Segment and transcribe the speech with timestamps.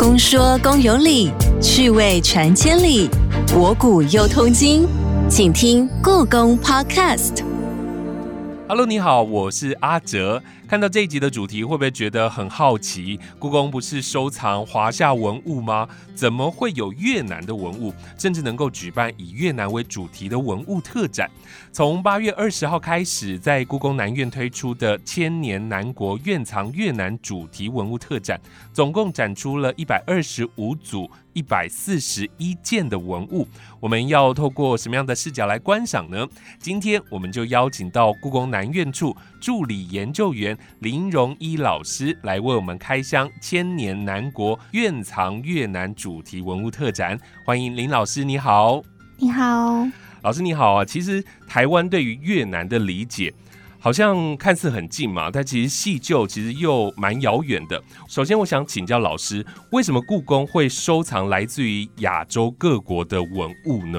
[0.00, 3.06] 公说公有理，趣味传千里，
[3.52, 4.88] 博古又通今，
[5.28, 7.44] 请听故宫 Podcast。
[8.66, 10.42] Hello，你好，我是阿哲。
[10.70, 13.18] 看到这一集的主题，会不会觉得很好奇？
[13.40, 15.88] 故宫不是收藏华夏文物吗？
[16.14, 21.28] 怎么会有越南的文物，甚至能够举办以越南为主题的文物特展？
[21.72, 28.40] 从八月二十号开始，在故宫南院推出的千年南国院藏越南主题文物特展，
[28.72, 33.48] 总共展出了一百二十五组一百四十一件的文物。
[33.80, 36.28] 我们要透过什么样的视角来观赏呢？
[36.60, 40.56] 今天我们就邀请到故宫南院处助理研究员。
[40.80, 48.82] 林荣一老师来为我们开箱千年南国院藏越南主题文物特展，欢迎林老师，你好，
[49.18, 49.86] 你好，
[50.22, 50.84] 老师你好啊。
[50.84, 53.32] 其实台湾对于越南的理解，
[53.78, 57.82] 好像看似很近嘛，但其实细究其实又蛮遥远的。
[58.08, 63.98] 首先，我想请教老师，为什么故宫会收藏来自于亚洲各国的文物呢？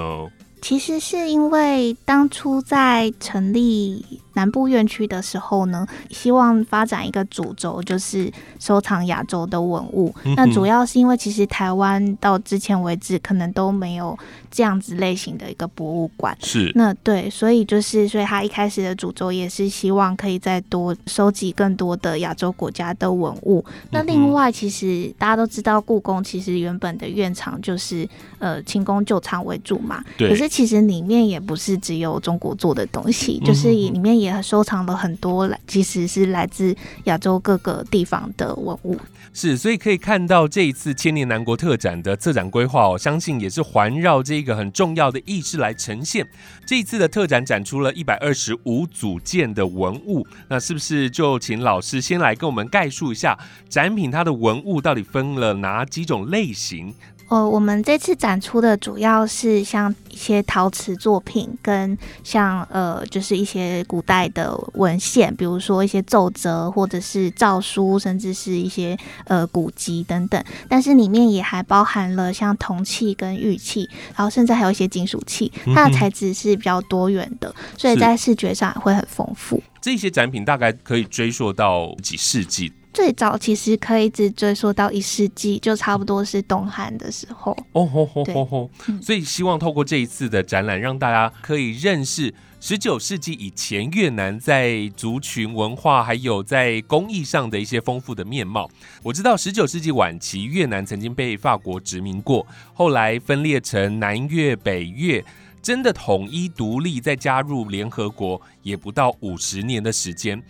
[0.62, 10.14] 其实是因为当初在成立南部院区的时候呢，希望发展一个主轴，就是收藏亚洲的文物。
[10.36, 14.18] 那主要是因为其实台湾到之前为止可能都没有
[14.50, 16.36] 这样子类型的一个博物馆。
[16.42, 16.72] 是。
[16.76, 23.64] 那对，所以就是所以他一开始的主轴也是希望可以再多收集更多的亚洲国家的文物。
[23.92, 28.08] 那另外，其实大家都知道，故宫其实原本的院场就是
[28.40, 30.04] 呃清宫旧藏为主嘛。
[30.18, 30.30] 对。
[30.30, 38.98] 可是其实里面也不是只有中国做的东西，就是里面也收藏了很多来，其实是来自亚洲各个地方的文物。
[39.34, 46.28] 是，所以可以看到这一次千年南国特展的策展规划，我相信也是环绕这个很重要的意识来呈现。
[46.66, 53.38] 这一次的特展展出了一百二十五组件的文物，那是不是就请老师先来跟我们概述一下
[53.70, 56.94] 展品它的文物到底分了哪几种类型？
[57.32, 68.98] 呃，我们这次展出的主要是像一些陶瓷作品，跟像呃，就是一些古代的文献，比如说一些奏折或者是诏书，甚至是一些
[69.28, 70.44] 呃古籍等等。
[70.68, 79.64] 但是里面也还包含了像铜器跟玉器，然后甚至还有一些金属器，它的材质是比较多元的，所以在视觉上会很丰富。
[79.80, 82.74] 这些展品大概可以追溯到几世纪？
[82.94, 87.52] 最早其实可以一直追溯到一世纪，就差不多是东汉的时候。
[87.72, 88.70] 哦吼吼吼吼！
[89.02, 98.70] 所以希望透过这一次的展览，让大家可以认识十九世纪以前越南在族群文化还有在工艺上的一些丰富的面貌。
[99.02, 105.24] 我知道十九世纪晚期越南曾经被法国殖民过，后来分裂成南越、北越，
[105.62, 110.42] 真的统一独立再加入联合国，也不到五十年的时间。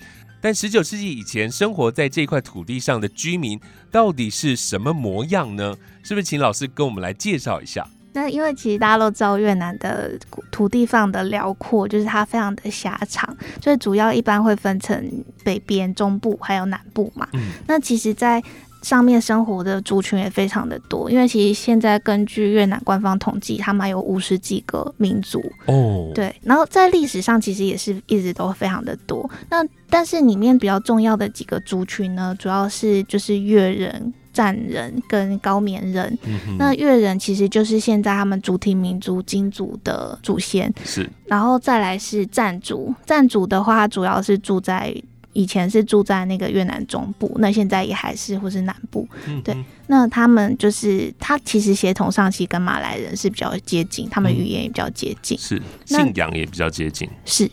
[0.41, 3.59] 但十九世纪以前生活在这块土地上的居民
[3.91, 5.75] 到底是什么模样呢？
[6.03, 7.87] 是不是请老师跟我们来介绍一下？
[8.13, 10.19] 那因为其实大家都知道越南的
[10.51, 17.25] 土地非常的辽阔，就是它非常的狭长，所以主要一般会分成北边、中部还有南部嘛。
[17.31, 18.43] 嗯，那其实，在
[18.81, 26.11] 上面生活的族群也非常的多，因为其实现在根据越南官方统计，他们有五十几个民族哦。
[26.13, 29.29] 对，然后在历史上其实也是一直都非常的多。
[29.49, 36.17] 那但是里面比较重要的几个族群呢，主要是就是越人、占人跟高棉人。
[36.57, 40.73] 那越人其实就是现在他们主体民族金族的祖先。
[40.83, 44.95] 是，然后再来是占族，占族的话主要是住在。
[45.33, 49.07] 以前是住在那个越南中部，那现在也还是或是南部，
[49.45, 49.55] 对。
[49.87, 57.49] 那他们就是他其实协同上其实跟马来人是比较接近，他们语言也比较接近，是信仰也比较接近，是。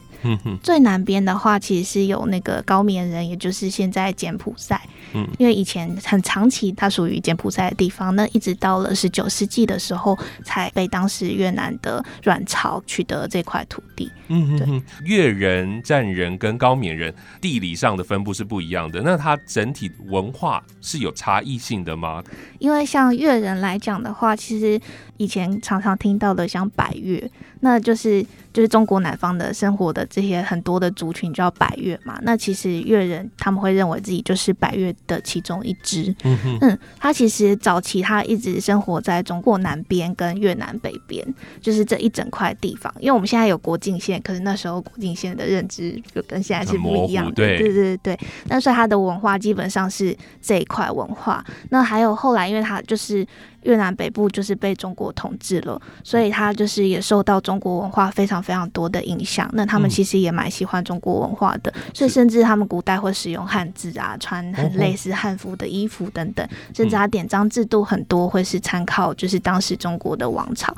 [0.62, 4.80] 最南边的话，其实是有那个高棉人，也就是现在柬埔寨。
[5.14, 14.10] 嗯，因为以前很长期它属于柬埔寨的地方，那一直到了十九世纪的时候，才被当时越南的阮朝取得这块土地。
[14.28, 14.82] 嗯，对。
[15.04, 22.22] 越人、占人跟高棉人地理上的分布是不一样的，那它整体文化是有差异性的吗？
[22.58, 24.78] 因为像越人来讲的话，其实
[25.16, 27.19] 以前常常听到的像百越，
[27.60, 32.19] 那就是就是中国南方的生活的这些很多的族群叫百越嘛。
[32.22, 36.12] 那其实越人他们会认为自己就是百越的其中一支。
[36.25, 41.25] 嗯嗯，他其实早期他一直生活在中国南边跟越南北边，
[41.60, 42.93] 就是这一整块地方。
[42.99, 47.32] 因为我们现在有国境线，可是那时候国境线的认知就跟现在是不一样的。
[47.32, 48.19] 对对对对，
[48.49, 51.44] 但是他的文化基本上是这一块文化。
[51.70, 52.49] 那还有后来。
[52.49, 53.26] 因为他就是
[53.62, 59.46] 越南北部就是被中国统治了，所以它就是也受到中国文化非常非非常多的影响。
[59.52, 70.75] 那他们其实也蛮喜欢中国文化的，所以甚至他们古代会使用汉字啊，穿很类似汉服的衣服等等，甚至他典章制度很多会是参考就是当时中国的王朝。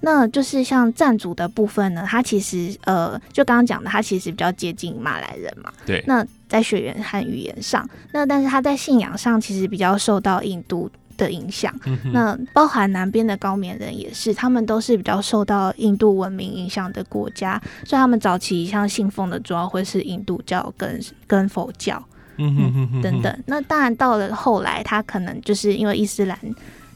[0.00, 5.72] 那就是像占族的部分呢，它其实呃，就刚刚讲的，它其实比较接近马来人嘛。
[5.86, 6.02] 对。
[6.08, 10.90] 那在血缘和语言上，那但是他在信仰上其实比较受到印度。
[11.16, 11.74] 的影响，
[12.12, 22.02] 那包含南边的高棉人也是，他们都是比较受到印度文明影响的国家，所以他们早期像信奉的主要会是印度教跟跟佛教，
[22.38, 23.42] 嗯哼等等。
[23.46, 26.38] 那当然到了后来，他可能就是因为伊斯兰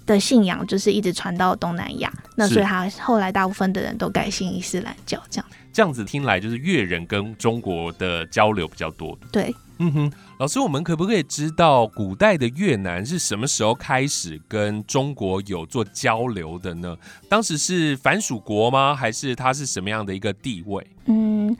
[0.06, 5.46] 的信仰就是一直传到东南亚，那所以他后来大部分的人都改信伊斯兰教，这样。
[5.72, 9.54] 这样子听来就是越人跟中国的交流比较多，对。
[9.78, 16.94] 嗯哼，老师，我们可不可以知道古代的越南是什么时候开始跟中国有做交流的呢？
[17.26, 18.94] 当时是凡属国吗？
[18.94, 20.86] 还是它是什么样的一个地位？
[21.06, 21.56] 嗯，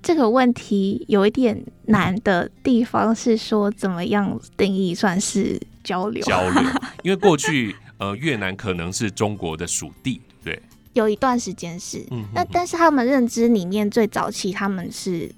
[0.00, 6.22] 这个问题有一点难的地方是说，怎么样定义算是交流？
[6.22, 6.62] 交流，
[7.02, 10.62] 因为过去呃越南可能是中国的属地，对，
[10.92, 15.28] 有一段时间是，那但是他们认知里面最早期他们是。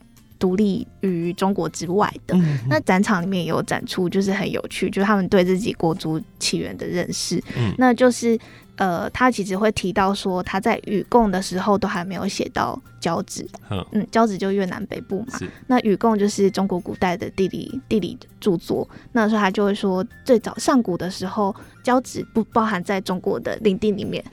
[0.43, 2.37] 独立于中国之外的。
[2.69, 7.41] 那展场里面也有展出，就是很有趣，就是他们对自己国族起源的认识。
[7.57, 8.37] 嗯，那就是
[8.83, 13.49] 呃，他其实会提到说，他在禹贡的时候都还没有写到交趾。
[13.93, 15.39] 嗯，交趾就越南北部嘛。
[15.69, 18.89] 那禹贡就是中国古代的地理地理著作。
[19.13, 24.25] 那时候他就会说，最早上古的时候，交趾不包含在中国的领地里面。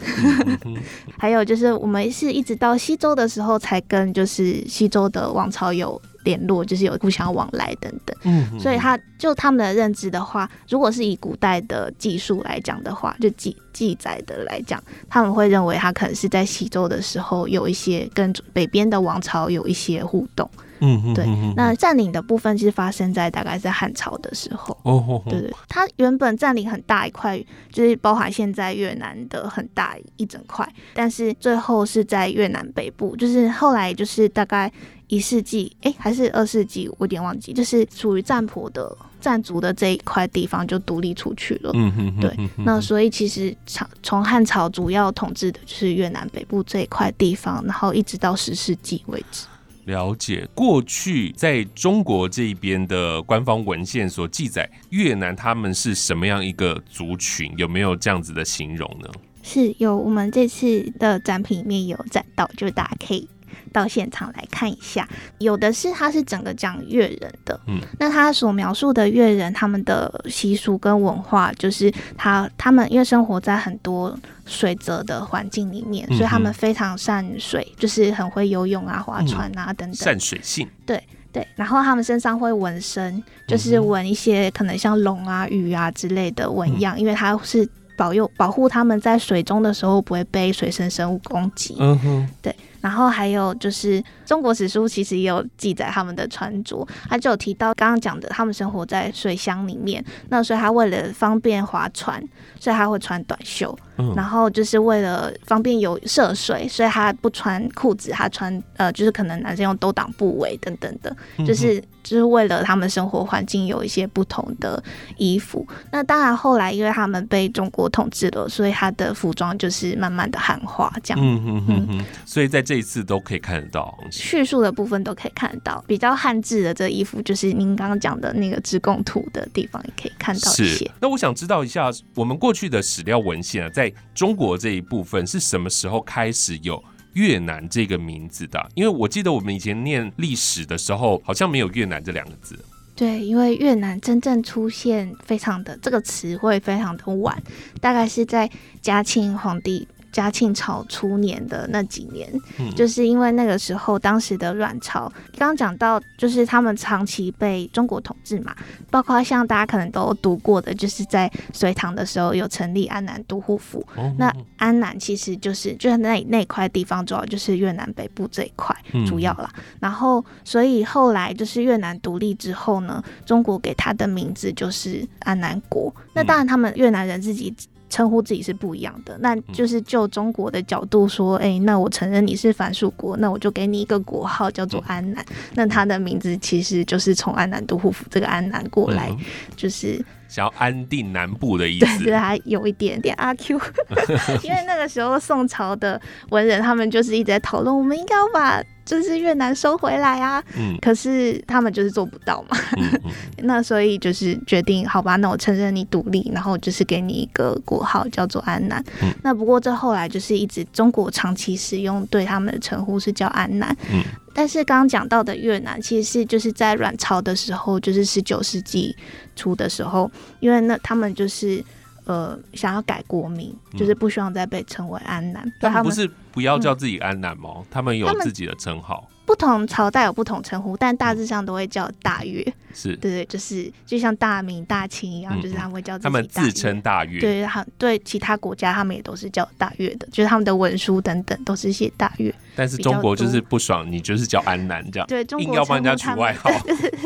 [1.16, 6.02] 还有就是我们是一直到西周的时候，才跟就是西周的王朝有。
[6.24, 20.50] 联络就是有互相往来等等，嗯，所以他就他们的认知的话，如果是以古代的技术来讲的话，就记记载的来讲，他们会认为他可能是在西周的时候有一些跟北边的王朝有一些互动。
[20.82, 21.26] 嗯，对，
[21.58, 24.78] 那占领的部分是发生在大概在汉朝的时候。
[24.84, 27.38] 哦，对对，它原本占领很大一块，
[27.70, 34.72] 就是包含现在越南的很大一整块，但是最后是在越南北部，就是后来就是大概
[35.10, 41.72] 一世纪，哎，还是二世纪，我有点忘记，就是属于占婆的占族的这一块地方就独立出去了。
[41.74, 49.48] 嗯哼，对，那所以其实朝从汉朝主要统治的就是越南北部这一块地方，然后一直到十世纪为止。
[49.86, 57.52] 了解过去在中国这边的官方文献所记载，越南他们是什么样一个族群？
[57.58, 59.10] 有没有这样子的形容呢？
[59.42, 63.28] 是有，我们这次的展品里面有展到，就是大家可以。
[63.70, 65.08] 到现场来看一下，
[65.38, 81.02] 有的是他是整个讲越人的，嗯，那他所描述的越人他们的习俗跟文化，就是他他们因为生活在很多水泽的环境里面，所以他们非常善水，就是很会游泳啊、划船啊等等，善水性，对
[81.32, 92.56] 对，然后他们身上会纹身，就是纹一些可能像龙啊、鱼啊之类的纹样，因为它是保佑保护他们在水中的时候不会被水生生物攻击，嗯哼，对。
[92.82, 102.24] 然后还有就是中国史书其实也有记载他们的穿着，他就有提到刚刚讲的，他们生活在水乡里面，那所以他为了方便划船，
[102.60, 103.78] 所以他会穿短袖，
[104.16, 111.16] 然后就是为了方便有涉水，所以他不穿裤子，他穿呃就是可能男生用兜裆部位等等的，
[111.46, 114.82] 就是就是为了他们生活环境有一些不同的
[115.18, 115.68] 衣服。
[115.92, 121.20] 那当然后来因为他们被中国统治了，所以他的服装就是慢慢的汉化这样。
[121.22, 130.90] 嗯嗯嗯，所以在这一次都可以看得到叙述的部分都可以看得到，比较汉字的这衣服，就是您刚刚讲的那个织贡图的地方也可以看到一些。
[131.02, 138.70] 那我想知道一下，我们过去的史料文献啊，在中国这一部分是什么时候开始有越南这个名字的？
[138.76, 142.58] 因为我记得我们以前念历史的时候，好像没有越南这两个字。
[142.96, 147.42] 对，因为越南真正出现非常的这个词汇非常的晚，
[147.80, 148.50] 大概是在
[148.82, 149.88] 嘉庆皇帝。
[150.12, 152.32] 嘉庆朝初年的那几年，
[152.76, 158.56] 就是因为那个时候，当时的阮朝刚刚讲到，就是他们长期被中国统治嘛，
[158.90, 163.86] 包括像大家可能都读过的，就是在隋唐的时候有成立安南都护府。
[164.18, 168.76] 那安南其实就是就是那那块地方，主要就是越南北部这一块
[169.08, 169.52] 主要啦。
[169.80, 175.94] 然后，所以后来就是越南独立之后呢，中国给他的名字就是安南国。
[176.14, 177.54] 那当然，他们越南人自己。
[177.90, 185.26] 称呼自己是不一样的，那就是就中国的角度说，哎，那我承认你是凡属国，那我就给你一个国号叫做安南。
[185.56, 189.16] 那他的名字其实就是从安南都护府这个安南过来，
[189.56, 193.60] 就是想要安定南部的意思，对， 还有一点点阿 Q，
[194.44, 202.58] 因为那个时候宋朝的文人他们就是一直在讨论，我们应该要把就是越南收回来啊，嗯，可是他们就是做不到嘛，
[203.44, 208.84] 那所以就是决定好吧，那我承认你独立，然后就是给你一个国号叫做安南，
[209.22, 214.02] 那不过这后来就是一直中国长期使用对他们的称呼是叫安南，嗯。
[214.34, 218.96] 但是刚刚讲到的越南，其实是就是在阮朝的时候，就是十九世纪
[219.36, 221.62] 初的时候，因为那他们就是
[222.10, 225.48] 呃想要改国名，就是不希望再被称为安南。
[225.62, 227.64] 他们不是不要叫自己安南吗？
[227.70, 229.08] 他们有自己的称号。
[229.28, 232.44] 不同朝代有不同称呼，但大致上都会叫大越。
[232.74, 237.20] 是对对，就是就像大明、大清一样，就是他们会叫他们自称大越。
[237.20, 242.34] 对，他，对其他国家他们也都是叫大越的，就是他们的文书等等都是写大越。
[242.56, 246.50] 但是中国就是不爽，你就是叫安南这样，对，硬要帮人家取外号。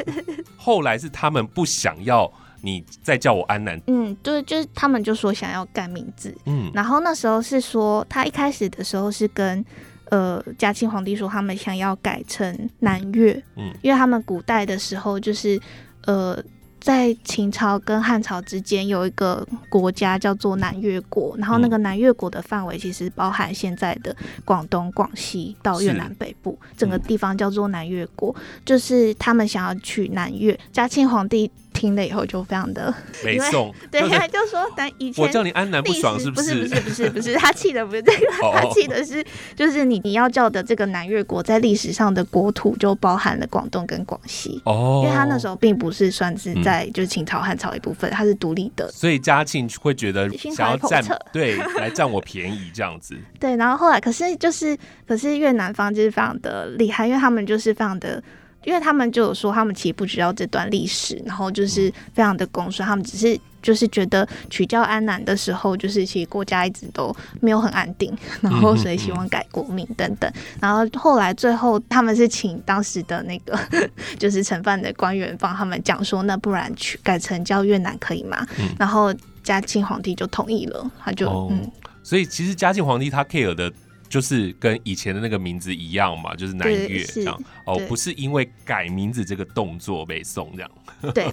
[0.56, 2.32] 后来是他们不想要
[2.64, 3.80] 你再叫我安南。
[3.86, 6.36] 嗯，对，就是他们就说想要改名字。
[6.48, 9.64] 嗯，然后那时候是说他一开始的时候是跟。
[10.10, 15.60] 呃，嘉庆皇帝说他们想要改成南越，嗯，因为他们古代的时候就是，
[16.06, 16.38] 呃，
[16.80, 24.16] 在秦朝跟汉朝之间有一个国家叫做南越国，然后那个南越国的范围其实包含现在的
[24.46, 31.50] 广东、广西到越南北部，整个地方叫做南越国，就是他们想要去南越，嘉庆皇帝。
[31.84, 32.94] 听了以后就非常的
[33.26, 36.56] 没送， 对，他就说但以前我叫你安南不爽是不是？
[36.56, 39.22] 不是不是不是不是，他气的不是这个，他气的是
[39.54, 58.24] 就是你你要叫的这个南越国在历史上的国土就包含了广东跟广西哦，因为他那时候并不是算是在就是秦朝汉朝一部分，他是独立的，所以嘉庆会觉得想要占对来占我便宜这样子， 对，然后后来可是就是可是越南方就是非常的厉害，因为他们就是非常的。
[58.64, 73.58] 因为他们就有说，他们其实不知道这段历史，然后就是非常的公顺，他们只是就是觉得取教安南的时候，就是其实国家一直都没有很安定，然后所以希望改国名等等，然后后来最后他们是请当时的那个
[74.20, 78.46] 就是承办的官员帮他们讲说，那不然去改成叫越南可以吗？
[78.78, 81.70] 然后嘉庆皇帝就同意了，他就嗯，
[82.02, 83.72] 所以其实嘉庆皇帝他 care 的。
[84.10, 90.72] 就是跟以前的那个名字一样嘛，就是南越这样哦，不是因为改名字这个动作被送这样。
[91.14, 91.28] 对，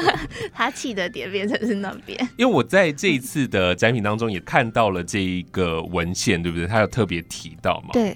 [0.52, 2.18] 他气的点变成是那边。
[2.36, 6.66] 因为我在这一次的展品当中也看到了这一个文献，对不对？
[6.66, 7.90] 他有特别提到嘛？
[7.92, 8.14] 对。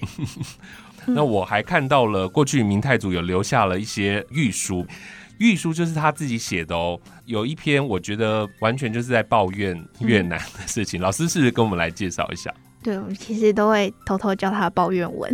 [1.07, 4.85] 那我还看到了过去明太祖有留下了一些御书，
[5.39, 6.99] 御书就是他自己写的哦。
[7.25, 11.01] 有一篇我觉得完全就是在抱怨越南的事情。
[11.01, 12.53] 老师是跟我们来介绍一下。
[12.81, 15.33] 对，我们其实都会偷偷叫他抱怨文，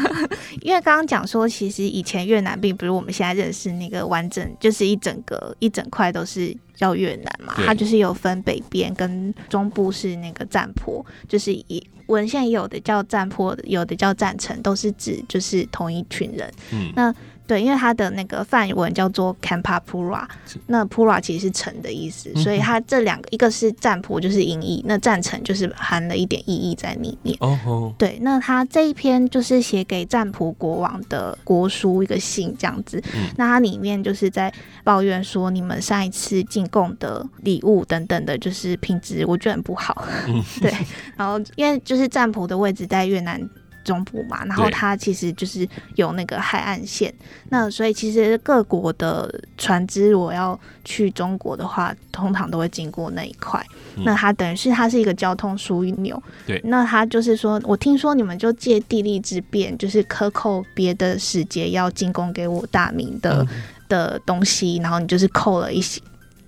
[0.62, 16.52] 因为刚刚讲说，其实以前越南并不是我们现在认识那个完整，就是一整个一整块都是叫越南嘛，它就是有分北边跟中部是那个占坡，就是以文献有的叫占坡，有的叫占城，都是指就是同一群人。
[16.72, 17.14] 嗯，那。
[17.48, 20.24] 对，因为它的那个梵文叫做 Campapura，
[20.66, 27.34] 那 Pura 其实是城的意思，所以它这两个一个是占卜，就是音译，那占城就是含了一点意义在里面。
[27.40, 33.02] 哦对，那他这一篇就是写给占卜国王的国书，一个信这样子。
[33.36, 34.52] 那它里面就是在
[34.84, 40.06] 抱怨说，你们上一次进贡的礼物等等的，就是品质我觉得很不好。
[40.60, 40.70] 对，
[41.16, 43.40] 然后因为就是占卜的位置在越南。
[43.88, 47.12] 中部嘛，然后它其实就是有那个海岸线，
[47.48, 53.64] 那所以其实各国的船只如果要去中国的话，通常都会经过那一块。
[54.04, 56.22] 那它等于是它是一个交通枢纽。
[56.46, 63.46] 对，那它就是说，我听说你们就借地利之便，就是克扣别的使节要进贡给我大明的
[63.88, 65.98] 的东西，然后你就是扣了一些，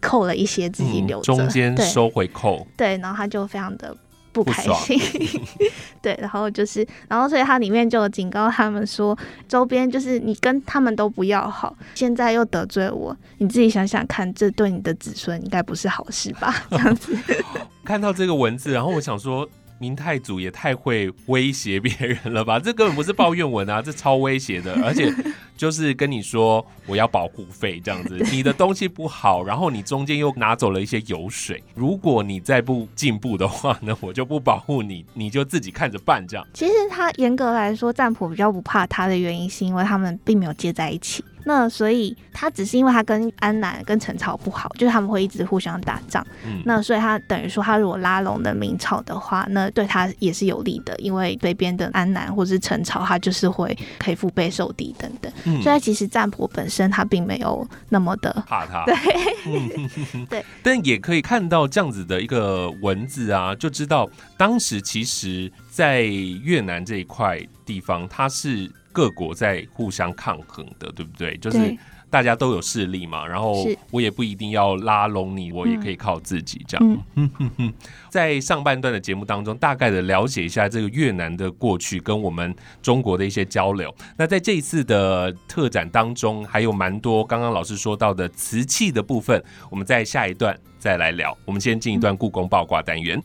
[0.00, 2.66] 扣了一些自己留着，中间收回扣。
[2.76, 3.96] 对，然后他就非常的。
[4.32, 4.98] 不开心，
[6.00, 9.16] 对，然后就是，然后所以它里面就警告他们说，
[9.48, 16.54] 周边就是你跟他们都不要好，现在又得罪我，你自己想想看，这对你的子孙应该不是好事吧？
[16.70, 17.16] 这样子，
[17.84, 19.48] 看到这个文字，然后我想说。
[19.80, 22.58] 明太祖也太会威胁别人了吧？
[22.62, 25.10] 这根本不是抱怨文啊，这超威胁的，而且
[25.56, 36.46] 就是跟你说我要保护费这样子， 你的东西不好，然后你中间又拿走了一些油水，如果你再不进步的话呢，我就不保护你，你就自己看着办这样。
[36.52, 41.24] 其实他严格来说，占卜比较不怕他的原因，是因为他们并没有接在一起。
[41.44, 46.26] 那所以他只是因为他跟安南跟陈朝不好，就是他们会一直互相打仗。
[46.44, 55.32] 嗯，那所以他等于说他如果拉拢的明朝的话，那对他也是有利的，因为北边的安南或是陈朝，他就是会可以腹背受敌等等。
[55.44, 58.84] 嗯，所以其实占卜本身他并没有那么的怕他。
[59.44, 60.44] 对，对。
[60.62, 68.70] 但也可以看到这样子的一个文字啊，就知道当时其实在越南这一块地方，它是。
[68.92, 71.36] 各国在互相抗衡的，对不对？
[71.38, 71.76] 就是
[72.08, 77.04] 大家都有势力嘛，然后我也不一定要拉拢你，我也可以靠自己这样。
[78.10, 83.94] 在上半段的节目当中，大概的了解一下这个越南的过去跟我们中国的一些交流。
[84.16, 91.36] 那在这一次的特展当中，还有蛮多刚刚老师说到的瓷器的部分，我们在下一段再来聊。
[91.44, 93.22] 我们先进一段故宫八卦单元，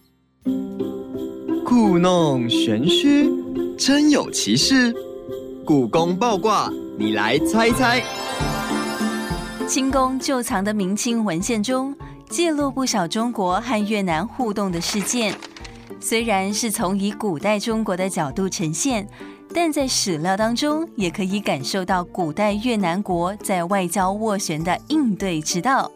[1.66, 3.28] 故弄玄虚，
[3.80, 4.94] 真有其事。
[5.66, 8.00] 故宫爆卦，你来猜猜。
[9.68, 11.96] 清宫旧藏的明清文献中，
[12.30, 15.36] 记录不少中国和越南互动的事件。
[16.00, 19.08] 虽然是从以古代中国的角度呈现，
[19.56, 25.92] 但在史料当中也可以感受到古代越南国在外交斡旋的应对之道。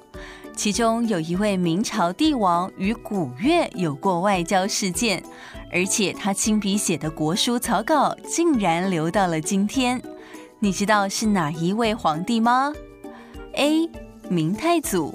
[0.56, 5.24] 其中有一位明朝帝王与古越有过外交事件。
[5.72, 10.02] 而且他亲笔写的国书草稿竟然留到了今天，
[10.60, 12.74] 你知道是哪一位皇帝吗
[13.54, 13.90] ？A.
[14.30, 15.14] 明太祖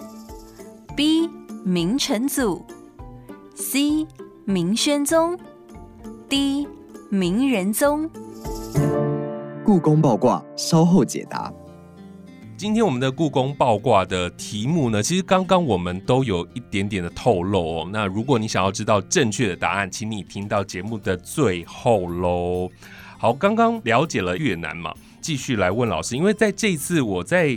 [0.97, 1.29] ，B.
[1.65, 2.65] 明成祖
[3.55, 4.07] ，C.
[4.45, 5.39] 明宣宗
[6.29, 6.69] ，D.
[7.09, 8.09] 明仁宗。
[9.65, 11.53] 故宫爆卦，稍后解答。
[12.65, 17.91] 今天我们的故宫爆卦的题目呢，其实刚刚我们都有一点点的透露哦。
[17.93, 22.71] 那如果你想要知道正确的答案，请你听到节目的最后喽。
[23.19, 27.55] 好，刚刚了解了越南嘛，继续来问老师，因为在这次我在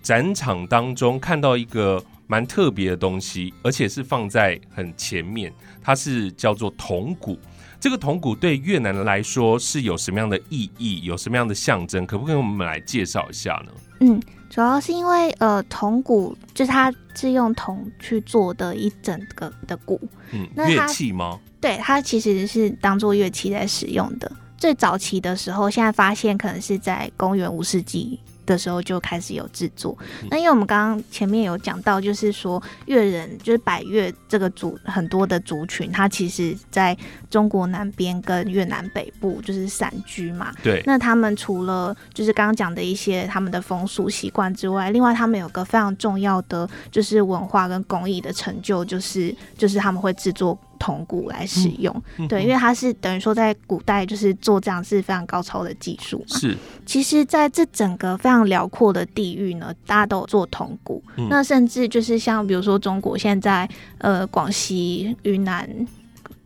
[0.00, 7.36] 展场当中看到一个蛮特别的东西，而且是放在很前面，它是叫做铜鼓。
[7.80, 11.02] 这个铜鼓对越南来说是有什么样的意义？
[11.02, 12.06] 有什么样的象征？
[12.06, 13.72] 可不可以我们来介绍一下呢？
[14.00, 14.20] 嗯，
[14.50, 20.00] 主要是因为呃，铜鼓就是它是用铜去做的一整个的鼓，
[20.32, 21.38] 嗯，乐器吗？
[21.60, 24.30] 对，它其实是当做乐器在使用的。
[24.56, 28.18] 最早期的时候，现在发现可能是在公元五世纪。
[28.46, 29.96] 的时候就开始有制作。
[30.30, 36.96] 那因为我们刚刚前面有讲到，就是说越人就是百越这个族很多的族群，它其实在
[37.30, 40.52] 中国南边跟越南北部就是散居嘛。
[40.62, 40.82] 对。
[40.86, 50.58] 那他们除了就是刚刚讲的一些他们的风俗习惯之外，另外他们有个非常重要的就是文化跟工艺的成就，就是就是他们会制作。
[50.78, 56.38] 铜鼓来使用，对，因为它是等于说在古代就是做这样是非常高超的技术嘛。
[56.38, 56.56] 是，
[56.86, 61.02] 其实在这整个非常辽阔的地域呢，大家都有做铜鼓。
[61.30, 65.68] 那甚至就是像比如说中国现在呃广西、云南，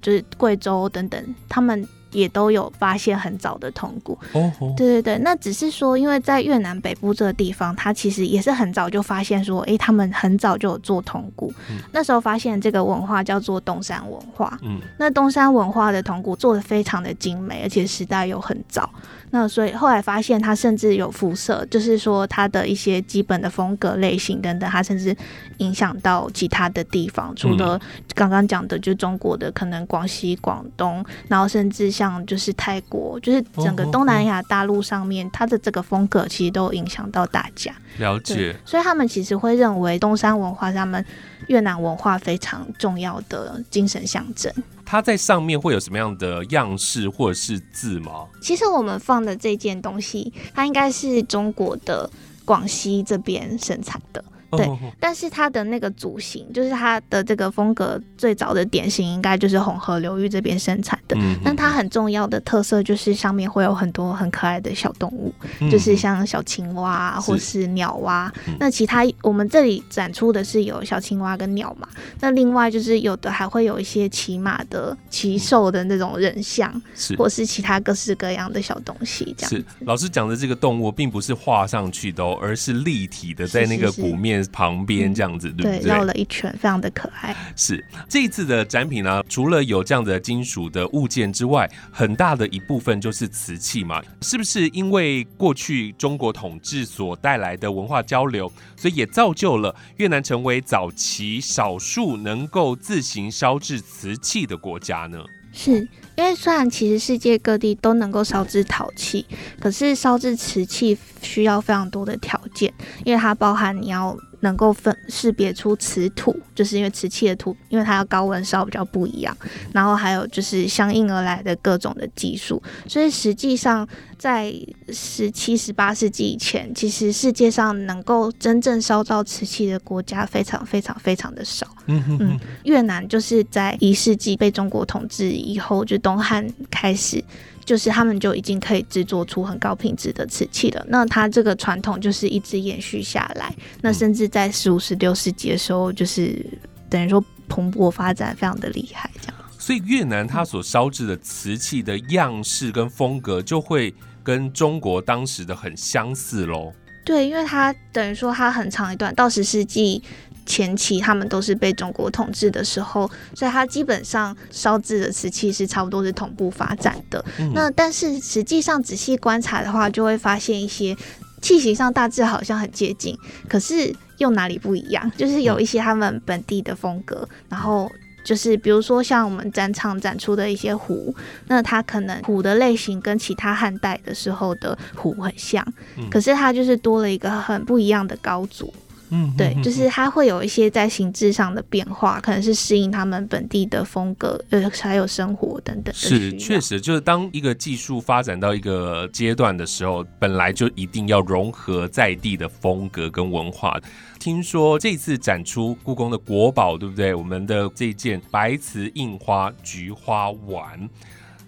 [0.00, 1.86] 就是贵州等等，他们。
[2.12, 11.52] 也都有发现很早的铜鼓，哦，对对对，那只是说，因为在越南北部这个地方，它其实也是很早就发现说，哎，他们很早就有做铜鼓，
[11.92, 18.88] 那时候发现这个文化叫做东山文化，嗯，那东山文化的铜鼓做的非常的精美，而且时代又很早。
[19.30, 25.14] 那所以后来发现它甚至有辐射，就是说它的一些基本的风格类型等等，它甚至
[25.58, 27.30] 影响到其他的地方。
[27.36, 27.78] 除了
[28.14, 37.74] 刚刚讲的，就中国的可能广西、广东，然后甚至像就是泰国，就是整个东南亚大陆上面，它的这个风格其实都影响到大家。
[37.98, 38.54] 了解。
[38.64, 41.04] 所以他们其实会认为东山文化是他们
[41.48, 44.52] 越南文化非常重要的精神象征。
[44.86, 48.26] 它在上面会有什么样的样式或者是字吗？
[48.40, 52.08] 其实我们放的这件东西，它应该是中国的
[52.44, 54.24] 广西这边生产的。
[54.50, 54.66] 对，
[54.98, 61.14] 但是它的那个组型，就是它的这个风格最早的典型，应该就是红河流域这边生产的。
[61.20, 65.34] 嗯，但它很重要的特色就是上面会有很多很可爱的小动物，
[65.70, 68.32] 就是像小青蛙或是鸟蛙。
[68.58, 71.86] 那其他我们这里展出的是有小青蛙跟鸟嘛？
[72.20, 79.34] 那另外就是有的还会有一些骑马的骑兽的那种人像，是或是其他各式各样的小东西。
[79.36, 84.37] 这样是老师讲的这个动物，并不是画上去的哦，而是立体的，在那个鼓面。
[84.52, 85.88] 旁边这样子，对不对？
[85.88, 87.34] 绕了一圈，非常的可爱。
[87.56, 94.02] 是这一次的展品呢，除了有这样的金属的物件之外，很大的一部分就是瓷器嘛。
[94.22, 105.18] 是不是因为过去中国统治所带来的文化交流，所以也造就了越南成为早期少数能够自行烧制瓷器的国家呢？
[105.52, 105.72] 是
[106.16, 109.26] 因为虽然其实世界各地都能够烧制陶器，
[109.58, 112.72] 可是烧制瓷器需要非常多的条件，
[113.04, 114.16] 因为它包含你要。
[114.40, 119.36] 能够分识别出瓷土，就是因为瓷器的土，因为它要高温烧比较不一样。
[119.72, 124.52] 然后还有就是相应而来的各种的技术，所以实际上在
[124.90, 131.66] 十七、十八世纪以前，其实世界上能够真正烧造瓷器的国家非常非常非常的少。
[131.86, 137.22] 嗯嗯，越南就是在一世纪被中国统治以后，就东汉开始。
[137.68, 140.82] 就是他们就已经可以制作出很高品质的瓷器了。
[140.88, 143.54] 那它这个传统就是一直延续下来。
[143.82, 146.42] 那甚至在十五、十六世纪的时候，就是
[146.88, 149.10] 等于说蓬勃发展，非常的厉害。
[149.20, 149.34] 这样。
[149.58, 156.72] 所以越南它所烧制的瓷器的样式跟风格，就会跟中国当时的很相似喽。
[157.04, 160.02] 对，因为它等于说它很长一段到十世纪。
[160.48, 167.22] 前期他们都是被中国统治的时候，所以它基本上烧制的瓷器是差不多是同步发展的。
[167.54, 170.96] 那但是实际上仔细观察的话，就会发现一些
[171.42, 173.14] 器型上大致好像很接近，
[173.46, 175.12] 可是又哪里不一样？
[175.16, 177.28] 就是有一些他们本地的风格。
[177.50, 177.90] 然后
[178.24, 181.14] 就是比如说像我们展场展出的一些壶，
[181.46, 185.62] 那它可能壶的类型跟其他汉代的时候的壶很像，
[186.10, 188.72] 可是它就是多了一个很不一样的高足。
[189.10, 195.94] 嗯，对，就是它会有一些在形制上的变化，可能是适应他们本地的风格，呃，还有生活等等。
[195.94, 203.80] 是，确实，就是当一个技术发展到一个阶段的时候，本来就一定要融合在地的风格跟文化。
[204.18, 207.14] 听说这次展出故宫的国宝，对不对？
[207.14, 210.88] 我们的这件白瓷印花菊花碗，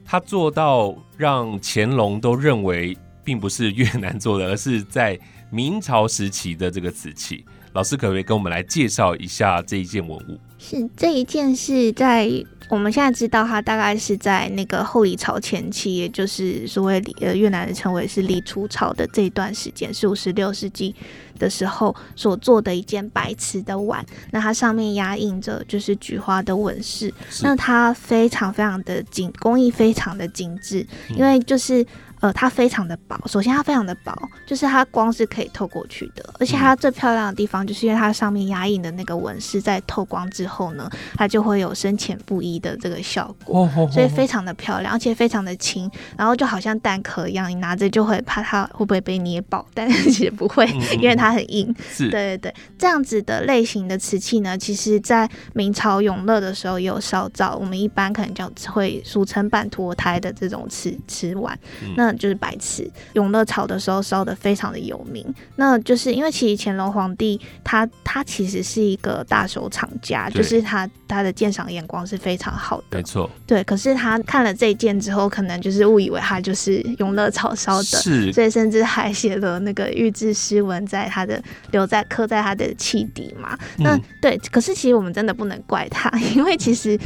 [0.04, 5.18] 它做到让乾隆都认为并不是越南做的，而是在。
[5.50, 10.38] 明朝时期的这个瓷器，老师可不可以跟我们来介绍一下这一件文物？
[10.58, 12.30] 是这一件是在
[12.68, 20.94] 我们现在知道，它大概是在那个后李朝前期，也就是所谓呃越南人称为是李初朝的这一段时间，十五、十六世纪
[21.38, 24.04] 的时候所做的一件白瓷的碗。
[24.30, 30.86] 那它上面压印着就是菊花的纹饰，那它非常非常的精，工艺非常的精致，
[31.16, 31.84] 因为就是。
[32.20, 33.18] 呃，它非常的薄。
[33.26, 34.14] 首先，它非常的薄，
[34.46, 36.22] 就是它光是可以透过去的。
[36.38, 45.90] 而且，它最漂亮的地方，就是因为它上面压印的那个纹饰，在透光之后呢，它就会有深浅不一的这个效果，所以非常的漂亮，而且非常的轻。
[46.16, 50.66] 然后就好像蛋壳一样，你拿着就会怕它会不会被捏爆，但是其实不会，
[51.00, 51.74] 因为它很硬。
[51.90, 57.56] 是，对对对，这样子的类型的瓷器呢，其实在明朝永乐的时候也有烧造。
[57.56, 61.58] 我们一般可能叫会俗称半脱胎的这种瓷瓷碗，
[61.96, 62.09] 那。
[62.16, 65.24] 就是白瓷，永乐朝的时候烧的非常的有名。
[65.56, 72.98] 那就是因为其实乾隆皇帝他他其实是一个大收藏家，就是他他的鉴赏眼光是非常好的。
[72.98, 73.62] 没错，对。
[73.64, 78.32] 可是他看了这一件之后，可能就是误以为他就是永乐朝烧的，是。
[78.32, 83.58] 所以甚至还写了那个御制诗文在他的留在刻在他的器底嘛。
[83.78, 86.98] 那对，可是其实我们真的不能怪他，因为其实。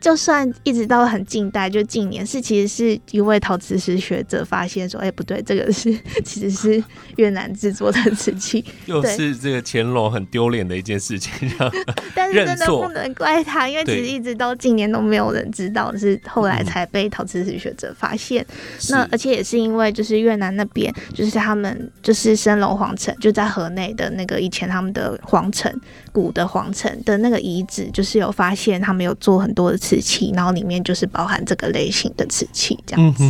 [0.00, 5.92] 就算一直到很近代，就近年是其实是一位陶瓷史学者发现说，哎，不对，这个是
[6.24, 6.82] 其实是
[7.16, 11.32] 越南制作的瓷器， 又是这个乾隆很丢脸的一件事情。
[12.16, 18.44] 但是真的不能怪他，因为其实一直到近年都没有人知道，是后来才被陶瓷史学者发现。
[18.88, 25.70] 那而且也是因为就是越南那边，就是他们就是升龙皇城就在河内的那个以前他们的皇城
[26.10, 29.89] 古的皇城的那个遗址，就是有发现他们有做很多的。
[29.90, 33.24] 瓷器，然后里面就是包含这个类型的瓷器，这样子。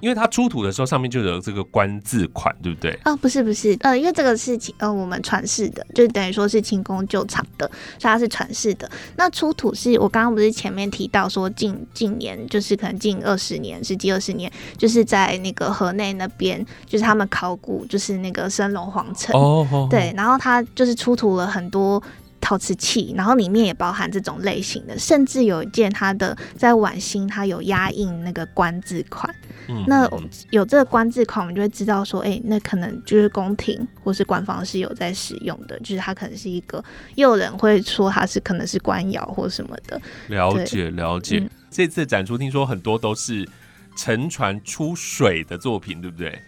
[0.00, 2.96] 因为它出土的时候上面就有这个官字款，对不对？
[3.02, 8.88] 啊，不是不是，呃，因为这个是呃我们传世的，就等于说是清宫旧藏的，所以它是传世的。
[9.16, 14.48] 那出土是我刚刚不是前面提到说近近年，就是可能近二十年，十几二十年，
[14.78, 22.00] 就是在那个河内那边，就是他们考古，就是那个升龙皇城，哦，对，然后它就是出土了很多。
[22.44, 29.34] 陶瓷器，然后里面也包含这种类型的，甚至有一件它的在晚星，它有压印那个官字款。
[29.66, 30.06] 嗯，那
[30.50, 39.98] 有这个官字款，我们就会知道说，哎，那可能就是宫廷或是官方是有在使用的，就是它可能是一个，也有人会说它是可能是官窑或什么的。
[40.28, 43.48] 了解了解，这次展出听说很多都是
[43.96, 46.38] 沉船出水的作品，对不对？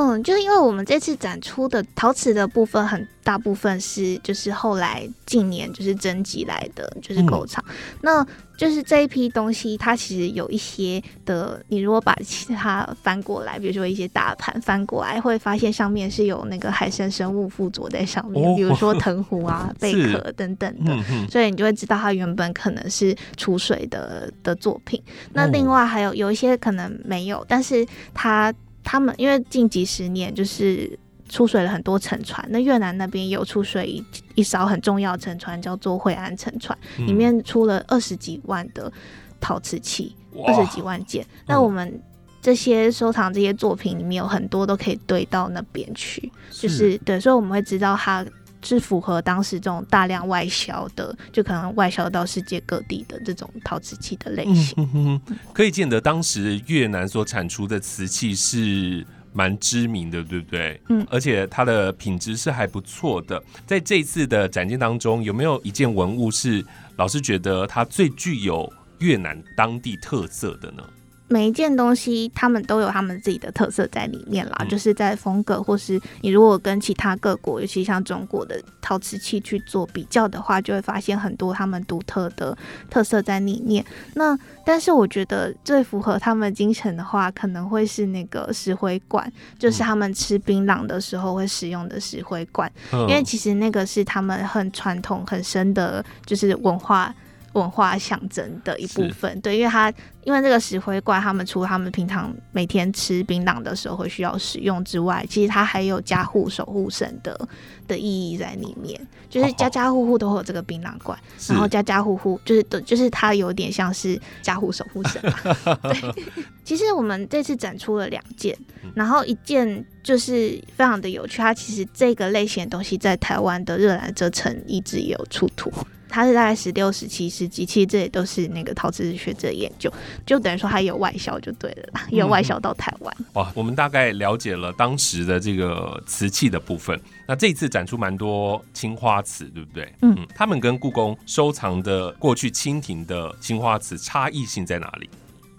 [0.00, 7.62] 嗯，就是因为我们这次展出的陶瓷的部分，很大部分是就是后来近年就是征集来的，就是购藏。
[8.00, 8.24] 那
[8.56, 20.96] 就是这一批东西，它其实有一些的，你如果把其他翻过来，比如说一些大盘翻过来，会发现上面是有那个海生生物附着在上面，比如说藤壶啊、 贝壳等等的，
[21.28, 25.02] 所以你就会知道它原本可能是储水的的作品。
[25.32, 27.84] 那另外还有有一些可能没有，但是
[28.14, 28.54] 它。
[28.90, 30.98] 他们因为近几十年就是
[31.28, 34.02] 出水了很多沉船，那越南那边有出水一
[34.34, 38.90] 一艘很重要沉船，叫做惠安沉船，里面出了二十几万的
[39.38, 41.22] 陶瓷器，二十几万件。
[41.46, 42.00] 那我们
[42.40, 48.24] 这些收藏这些作品里面有很多都可以堆到那边去，就是对，所以我们会知道它。
[48.62, 55.18] 是符合当时这种大量外销的，就可能外销到世界各地的这种陶瓷器的类型。
[55.54, 60.80] 可以见得当时越南所产出的瓷器是蛮知名的，对不对？
[60.88, 63.40] 嗯，而且它的品质是还不错的。
[63.66, 66.64] 在这次的展件当中，有没有一件文物是
[66.96, 70.82] 老师觉得它最具有越南当地特色的呢？
[71.28, 82.56] 每一件东西，他们都有他们自己的特色在里面啦，就是在风格，或是你如果跟其他各国，尤其像中国的陶瓷器去做比较的话，就会发现很多他们独特的
[82.88, 83.84] 特色在里面。
[84.14, 97.14] 那但是我觉得最符合他们精神的话，可能会是那个石灰罐，就是他们吃槟榔的时候会使用的石灰罐，因为其实那个是他们很传统、很深的，就是文化。
[97.58, 99.92] 文化象征的一部分，对，因为它
[100.24, 107.38] 因为这个石灰罐，他们除了他们平常每天吃槟榔的时候会需要使用之外，其实它还有家户守护神的
[107.86, 111.18] 的意义在里面，就是家家户户都会有这个槟榔罐，
[111.48, 115.22] 然后家家户户就是的，就是它有点像是家户守护神。
[115.82, 116.24] 对，
[116.64, 118.56] 其实我们这次展出了两件，
[118.94, 125.72] 然后一件就是非常的有趣，它其实这个类型的东西在台湾的热兰遮城遗址也有出土。
[126.08, 129.92] 它是大概十六、十七世纪，其实这也都是那个陶瓷学者研究，
[130.26, 133.14] 就等于说它有外销就对了啦，有外销到台湾。
[133.34, 136.98] 哇，我们大概了解了当时的这个瓷器的部分。
[137.26, 139.92] 那这次展出蛮多青花瓷，对不对？
[140.02, 145.10] 嗯，他们跟故宫收藏的过去清廷的青花瓷差异性在哪里？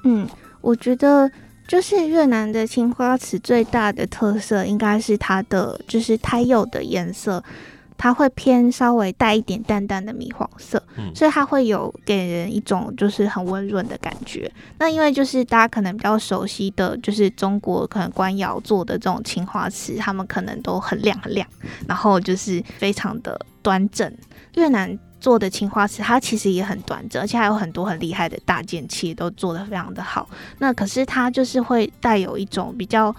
[0.04, 0.28] 嗯，
[0.62, 1.30] 我觉得
[1.68, 7.44] 就是越南的青花瓷最大的特色应该是它的就是胎釉的颜色。
[8.00, 10.82] 它会偏稍微带一点淡淡的米黄色，
[11.14, 14.50] 所以它会有给人一种就是很温润的感觉。
[14.78, 21.46] 那因为就是大家可能比较熟悉的就是中国可能官窑做的这种青花瓷，他们可能都很亮很亮，
[21.90, 24.10] 然后就是非常的端正。
[24.56, 30.30] 越南做的青花瓷，它其实也很端正，而且还有很多很厉害的大件器都做得非常的好。
[30.60, 33.14] 那可是它就是会带有一种比较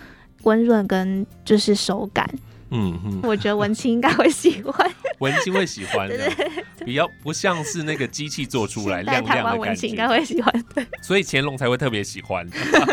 [0.44, 2.26] 温润跟就是手感。
[2.70, 6.32] 嗯哼，我觉得文青应该会喜欢，文青会喜欢的，
[6.84, 10.64] 比较不像是那个机器做出来亮亮的感觉，应该会喜欢。
[11.02, 12.48] 所以乾隆才会特别喜欢。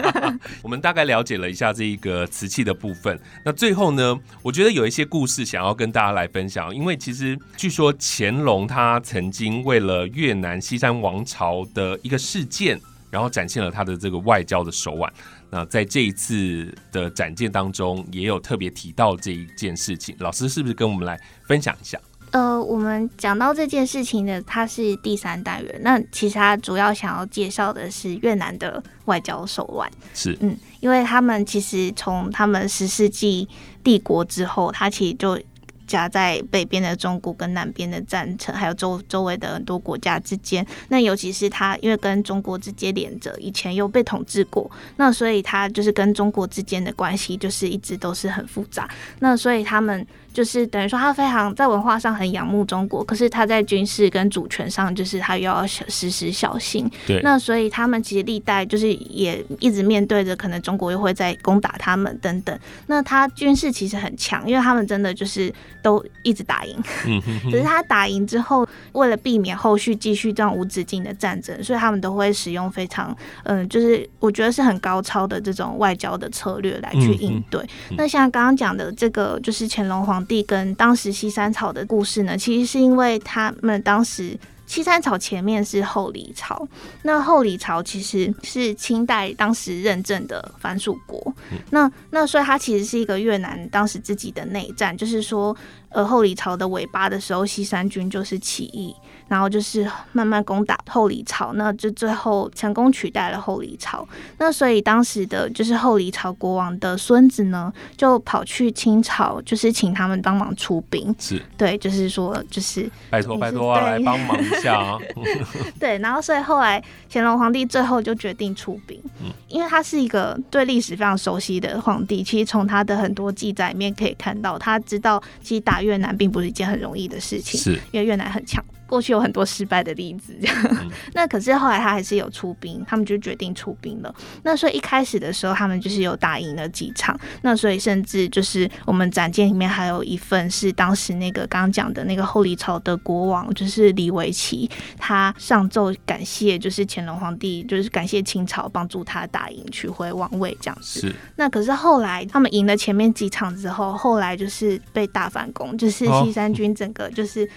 [0.64, 12.80] 我们大概了解了一下这一个瓷器的部分，那最后呢，我觉得有一些故事想要跟大家来分享，因为其实据说乾隆他曾经为了越南西山王朝的一个事件，
[13.12, 15.12] 然后展现了他的这个外交的手腕。
[15.50, 20.16] 那在这一次的展件当中，也有特别提到这一件事情。
[20.20, 22.00] 老师是不是跟我们来分享一下？
[22.32, 25.80] 呃，我们讲到这件事情的，它是第三单元。
[25.82, 29.90] 那其实它主要想要介绍的是越南的外交手腕。
[30.14, 33.48] 是，嗯，因为他们其实从他们十世纪
[33.84, 35.40] 帝国之后，它其实就。
[35.88, 40.64] 夹在北边的中国跟南边的战城，还有周周围的很多国家之间。
[40.90, 48.88] 那尤其是他，因为跟中国直接连着，以前又被统治过，那所以他就是跟中国之间的关系就是一直都是很复杂。
[49.20, 50.06] 那所以他们。
[50.34, 56.88] 就是等于说，他非常在文化上很仰慕中国，可是他在军事跟主权上，就是他又要时时小心。
[57.08, 62.56] 对，那所以他们其实历代就是也一直面对着可能中国又会在攻打他们等等。
[62.86, 65.52] 那他军事其实很强，因为他们真的就是
[65.88, 66.76] 都一直打赢。
[67.06, 77.66] 嗯 只是他打赢之后，为了避免后续继续这样无止境的战争，所以他们都会使用非常嗯，就是我觉得是很高超的这种外交的策略来去应对。
[77.98, 80.18] 那像刚刚讲的这个，就是乾隆皇。
[80.28, 86.68] 帝跟当时西山草的故事呢，其实是因为他们当时西山朝前面是后李朝，
[87.02, 91.34] 那后李朝其实是清代当时认证的藩属国，
[91.72, 95.56] 那那所以它其实是一个越南当时自己的内战，就是说
[95.90, 98.94] 呃后李朝的尾巴的时候，西山军就是起义。
[99.28, 104.08] 然后就是慢慢攻打后黎朝，那就最后成功取代了后黎朝。
[104.38, 111.14] 那所以当时的就是后黎朝国王的孙子呢，就跑去清朝，就是请他们帮忙出兵。
[111.20, 114.98] 是对，就是说，就是拜托拜托啊，来帮忙一下。
[115.80, 119.00] 对，然后所以后来乾隆皇帝最后就决定出兵，
[119.48, 122.24] 因为他是一个对历史非常熟悉的皇帝。
[122.24, 128.64] 其实从他的很多记载里面可以看到，他知道其实打越南并不是一件很容易的事情，是因为越南很强。
[128.88, 130.58] 过去有很多失败的例子，这样。
[131.14, 134.14] 那可是后来他还是有出兵，他们就决定出兵了。
[134.44, 137.18] 那所以一开始的时候，他们就是有打赢了几场。
[137.42, 151.02] 那所以甚至就是我们展件里面还有一份是当时那个刚刚讲的那个后黎朝的国王，就是李维奇，他上奏感谢就是乾隆皇帝，就是感谢清朝帮助他打赢取回王位这样子。
[151.02, 151.16] 是。
[151.36, 157.50] 那可是后来他们赢了前面几场之后，后来就是被大反攻，就是西山军整个就是。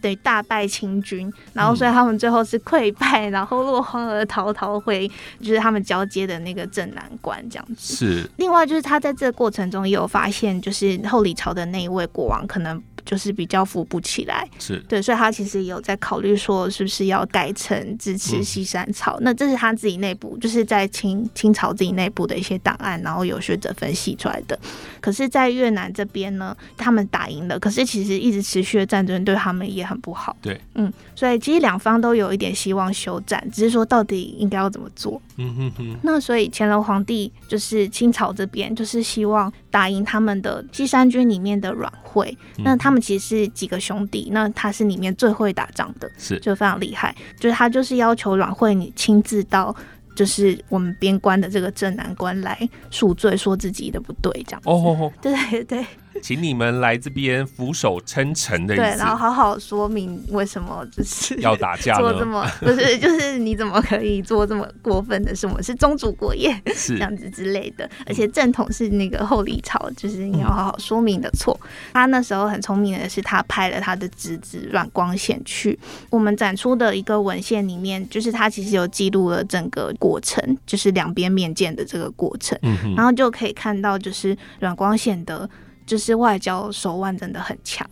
[0.00, 5.10] 对，大败清军，然后所以他们最后是溃败，然后落荒而逃，逃回
[5.40, 7.94] 就是他们交接的那个镇南关这样子。
[7.94, 8.30] 是。
[8.36, 12.82] 另外就是他在这个过程中也有发现，就是后李朝的那一位国王可能。
[13.04, 19.18] 就是比较扶不起来，是对，所以他其实有在考虑说，是不是要改成支持西山朝？
[19.20, 24.58] 那这是他自己内部，就是在清清朝自己内部的一些档案，然后有学者分析出来的。
[25.00, 30.36] 可是，在越南这边呢，他们打赢了，可是其实一直持续的战争对他们也很不好。
[30.42, 35.20] 对，嗯，所以其实两方都有一点希望休战，只是说到底应该要怎么做。
[35.38, 35.96] 嗯哼哼。
[36.02, 42.89] 那所以乾隆皇帝就是清朝这边，就是希望打赢他们的西山军里面的阮惠，那他。
[42.90, 47.14] 他们其实是几个兄弟，那他是里面最会打仗的，是就非常厉害。
[47.38, 49.72] 就是他就是要求阮慧你亲自到，
[50.16, 54.62] 就是我们边关的这个镇南关来赎罪，说自己的不对，这样。
[54.64, 55.86] 哦，对对对。
[56.22, 65.46] 请你们来这边俯首称臣的意思，对，然后好好说明为什么就是要打架，做这么不是就是你怎么可以做这么过分的事？
[65.46, 67.88] 我们是宗主国业，是 这样子之类的。
[68.06, 71.58] 而且正统是那个后李朝，就是你要好好说明的错。
[71.92, 75.78] 他那时候很聪明的是，他派了他的侄子阮光显去
[76.10, 82.58] 我们展出的一个文献里面，就是他其实有记录了整个过程，就是两边面见的这个过程，
[82.96, 85.48] 然后就可以看到，就是阮光显的。
[85.90, 87.84] 就是外交手腕真的很强，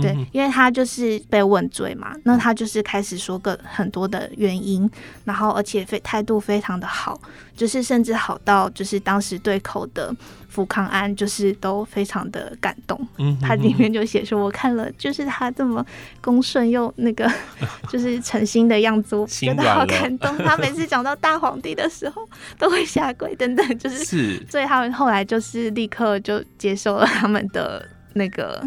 [0.00, 4.90] 对，因为他就是被问罪嘛，那他就是开始说个很多的原因，
[5.26, 7.20] 然后而且非态度非常的好，
[7.54, 10.16] 就是甚至好到就是当时对口的。
[10.52, 15.82] 福康安就是都非常的感动，嗯，他里面就写说，我看了就是他这么
[16.20, 17.26] 恭顺又那个
[17.88, 20.36] 就是诚心的样子，我觉得好感动。
[20.36, 22.22] 他每次讲到大皇帝的时候
[22.58, 28.62] 都会下跪等等，就是，是，所以他们后来就是立刻就接受了他们的那个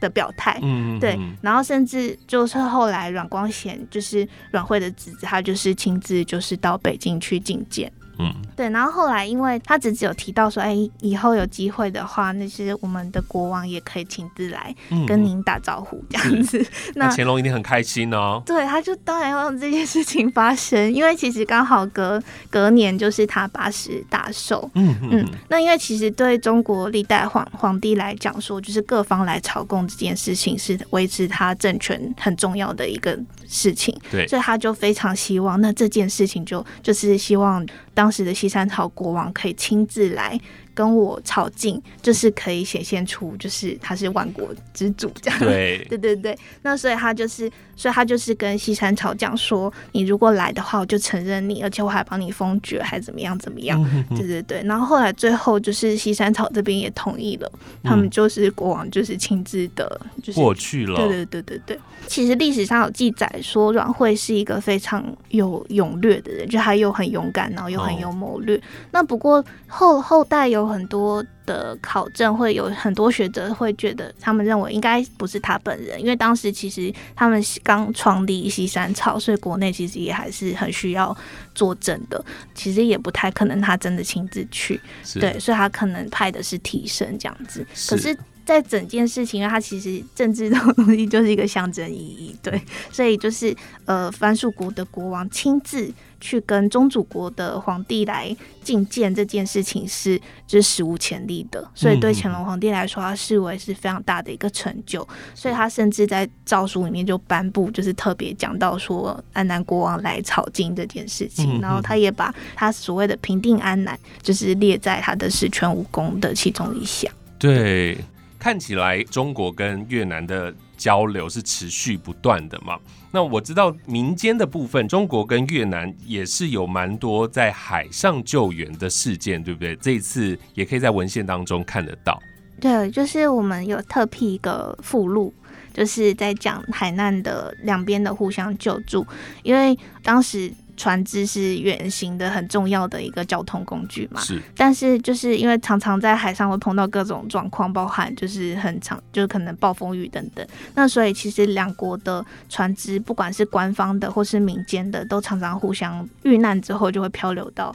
[0.00, 7.92] 的表态，嗯，对，然后甚至就是后来阮光贤就是阮惠的侄子，他就是亲自就是到北京去觐见。
[8.18, 14.74] 嗯，对，然后后来，因为他只只有提到说，哎，以后有机会的话，那些我们的国王也可以亲自来
[15.06, 16.64] 跟您打招呼这样子。
[16.96, 18.42] 那乾隆一定很开心哦。
[18.44, 24.68] 对，他就当然要让这件事情发生，因为其实刚好隔隔年就是他八十大寿。
[24.74, 25.28] 嗯嗯。
[25.48, 33.16] 那因为其实对中国历代皇皇帝来讲，说就是各方来朝贡这件事情是维持他政权很重要的一个
[33.48, 33.96] 事情。
[34.10, 38.08] 对，所以他就非常希望，那这件事情就就是希望当。
[38.08, 40.40] 当时的西山朝国王可以亲自来
[40.78, 45.36] 跟我朝觐，就是可以显现出就是他是万国之主这样。
[45.40, 53.84] 对 对对对，那所以他就是，所以他就是跟西山朝讲说，你如果来的话，我就承认你，而且我还帮你封爵，还怎么样怎么样。
[54.10, 57.50] 对对对，然后后来最后就是西山朝这边也同意了，
[57.82, 60.94] 他们就是国王就是亲自的，就是过去了。
[60.94, 61.78] 对对对对对。
[62.06, 68.58] 其实历史上有记载说，阮惠是一个非常有勇略的人，就他又很勇敢，然后又很有谋略。
[68.92, 81.16] 那不过后后代有很多的考证，会有很多学者会觉得，他们认为应该不是他本人，因为当时其实他们刚创立西山草，所以国内其实也还是很需要
[81.54, 82.24] 作证的。
[82.54, 84.80] 其实也不太可能他真的亲自去，
[85.14, 87.66] 对，所以他可能派的是替身这样子。
[87.88, 88.16] 可是。
[88.48, 92.58] 在整件事情，它其实政治这种东西就是一个象征意义，对，
[92.90, 98.34] 所以就是呃，藩属国的国王亲自去跟宗主国的皇帝来
[98.64, 117.98] 觐见这件事情是就是史无前例的，所以对乾隆皇帝来说，他视为是非常大的一个成就，所以他甚至在诏书里面就颁布，就是特别讲到说安南国王来朝觐这件事情，然后他也把他所谓的平定安南，就是列在他的十全武功的其中一项，对。
[118.38, 122.78] 看起来中国跟越南的交流是持续不断的嘛？
[123.10, 129.74] 那我知道民间的部分，中国跟越南也是有蛮多在海上救援的事件，对不对？
[129.76, 132.20] 这一次也可以在文献当中看得到。
[132.60, 135.34] 对，就是我们有特辟一个附录，
[135.72, 139.06] 就是在讲海难的两边的互相救助，
[139.42, 140.52] 因为当时。
[140.78, 144.40] 船只是远行的很重要的一个交通工具嘛，是。
[144.56, 150.46] 但是就是因为常常在海上会碰到各种状况，包含就是很长，就是可能暴风雨等等。
[150.74, 157.74] 那所以其实两国的船只，不管是官方的或是民间的，都常常互相遇难之后就会漂流到。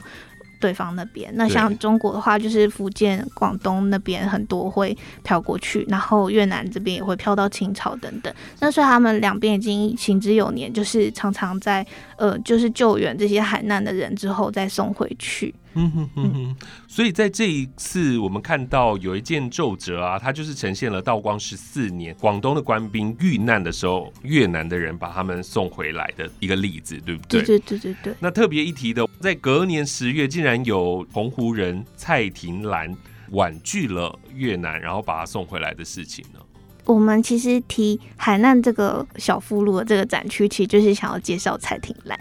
[0.60, 8.32] 对方那边，那像中国的话，就是福建、广东那边很多会飘过去，然后越南这边也会飘到清朝等等。
[8.60, 11.86] 那所以他们两边已经行之有年，就是常常在
[12.16, 15.54] 呃，就是救援这些海难的人之后再送回去。
[15.74, 16.56] 嗯哼哼哼，
[16.86, 27.42] 所以在这一次，我们看到有一件奏折啊，它就是呈现了道光十四年广东的官兵遇难的时候，越南的人把他们送回来的一个例子，对不对？
[27.42, 28.14] 对对对对对。
[28.20, 32.94] 那特别一提的，在隔年十月，竟然有澎湖人蔡廷兰
[33.30, 36.40] 婉拒了越南，然后把他送回来的事情呢？
[36.86, 42.18] 我们其实提海难这个小附录的这个展区，其实就是想要介绍蔡廷兰，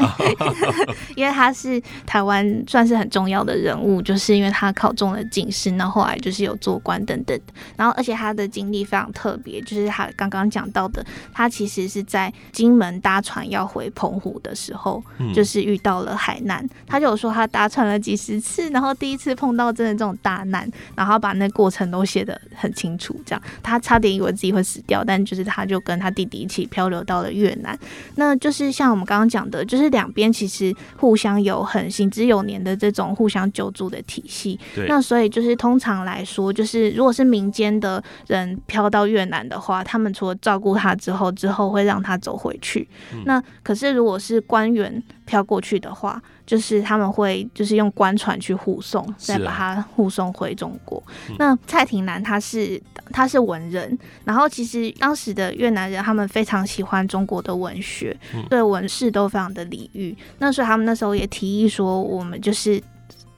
[1.17, 7.37] 因为他是台湾算是很重要的人物，就是因为他考中了进士，那后来就是有做官等等，
[7.75, 15.03] 然后而且他的经历非常特别，就是他刚刚讲到的，他其实是在金门搭船要回澎湖的时候，
[15.33, 23.43] 就是遇到了海难，他就有说他搭船了几十次，然后第一次碰到真的这种大难，然后把那过程都写得很清楚，这样。
[23.61, 24.52] 他差点以为自己。
[24.53, 27.77] 会死掉，但就是他就跟他弟弟一起漂流到了越南。
[28.15, 34.59] 那就是像我们刚刚讲的，就是两边其实互相有很行之有年的这种互相救助的体系。
[34.87, 42.87] 那所以就是通常来说，就是如果是民间的人漂到越南的话，他们除了照顾他之后，之后会让他走回去。
[43.25, 51.01] 那可是如果是官员漂过去的话，就是他们会就是用官船去护送，再把他护送回中国。
[51.37, 52.81] 那蔡廷南他是
[53.11, 58.15] 他是文人，然后其实当时的越南人他们非常喜欢中国的文学，
[58.49, 60.15] 对文士都非常的礼遇。
[60.39, 62.81] 那所以他们那时候也提议说，我们就是。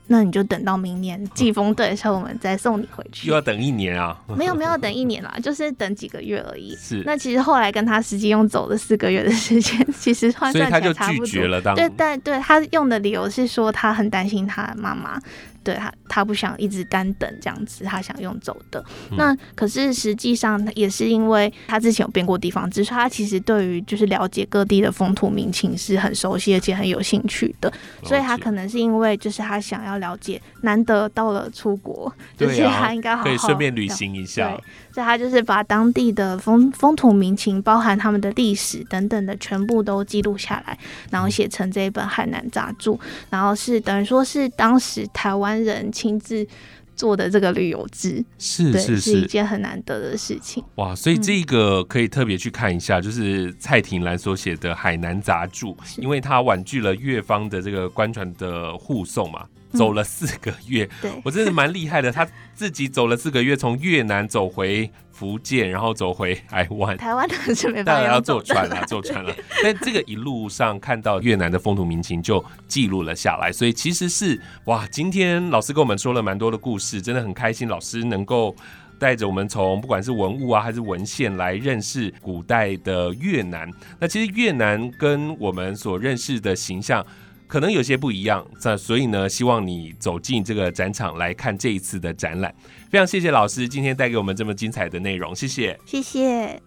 [0.08, 3.28] 那你就等到明年季风对的时候，我们再送你回去。
[3.28, 4.16] 又要等一年啊？
[4.36, 6.74] 没有没有等一年啦，就是等几个月而已。
[6.80, 7.02] 是。
[7.04, 11.74] 那其实后来跟他实际用走了四个月的时间，其实换算起来差不多。
[11.74, 15.20] 对，但对他用的理由是说他很担心他妈妈。
[15.66, 18.84] 对他，他不想一直单等这样子，他想用走的。
[19.16, 27.72] 那可是实际上也是因为他之前有变过地方，只是他其实对于就是了解各地的风土民情是很熟悉而且很有兴趣的，
[28.04, 34.56] 所以他可能是因为就是他想要了解，难得到了出国，就是他应该好好可以顺便旅行一下。
[34.96, 40.78] 对，所以他就是把当地的风风土民情，包含他们的历史等等的全部都记录下来，
[41.10, 42.90] 然后写成这一本《海南杂著》，
[43.30, 45.56] 然后是等于说是当时台湾。
[45.66, 46.46] 人亲自
[46.94, 50.62] 做的这个旅游志，是是是一件很难得的事情。
[50.76, 55.66] 哇，所以这个可以特别去看一下，就是蔡廷兰所写的《海南杂著》，
[55.98, 59.46] 因为他婉拒了越方的这个官船的护送嘛，
[59.78, 60.88] 走了四个月。
[61.02, 64.90] 对我真的蛮厉害的，他自己走了四个月，从越南走回。
[65.16, 66.94] 福建，然后走回台湾。
[66.98, 69.34] 台湾的是没办法，当然要坐船了，坐船了。
[69.64, 73.50] 但这个一路上看到越南的风土民情，就记录了下来。
[73.50, 77.66] 所以其实是哇，今天老师跟我们说了蛮多的故事，真的很开心。
[77.66, 78.54] 老师能够
[78.98, 83.66] 带着我们从不管是文物啊，还是文献来认识古代的越南。
[83.98, 87.02] 那其实越南跟我们所认识的形象。
[87.46, 92.54] 可能有些不一样，那所以呢，希望你走进这个展场来看这一次的展览。
[92.90, 96.60] 非常谢谢老师今天带给我们这么精彩的内容，谢谢，谢谢。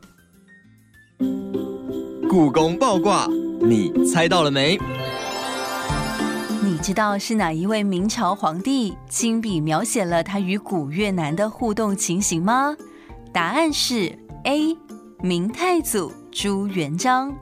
[2.29, 3.27] 故宫爆卦，
[3.61, 4.79] 你猜到了没？
[6.63, 12.75] 你知道是哪一位明朝皇帝亲笔描写了他与古越南的互动情形吗？
[13.33, 14.77] 答案是 A，
[15.21, 17.35] 明太祖朱元璋。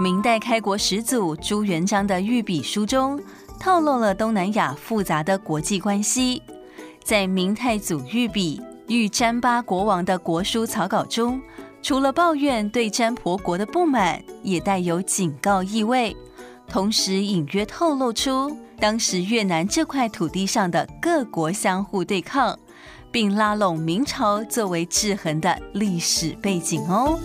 [0.00, 3.20] 明代开国始祖朱元璋的御笔书中，
[3.58, 6.40] 透露了东南亚复杂的国际关系。
[7.02, 11.40] 在明太祖御笔御占巴国王的国书草稿中，
[11.82, 16.16] 除了抱怨对占婆国的不满，也带有警告意味，
[16.68, 22.56] 同时隐约透露出当时越南这块土地上的各国相互对抗，
[23.10, 27.18] 并拉拢明朝作为制衡的历史背景哦。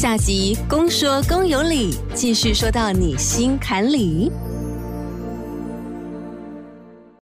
[0.00, 4.30] 下集公说公有理，继续说到你心坎里。